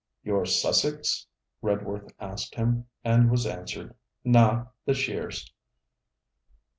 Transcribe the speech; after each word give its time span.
'You're 0.23 0.47
Sussex?' 0.47 1.27
Redworth 1.61 2.11
asked 2.19 2.55
him, 2.55 2.87
and 3.03 3.29
was 3.29 3.45
answered: 3.45 3.93
'Naw; 4.23 4.65
the 4.83 4.95
Sheers.' 4.95 5.53